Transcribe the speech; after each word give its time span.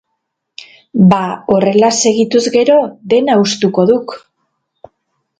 Ba, 1.09 1.17
horrela 1.55 1.91
segituz 1.99 2.41
gero 2.55 2.77
dena 3.13 3.35
hustuko 3.43 3.85
duk. 3.91 4.15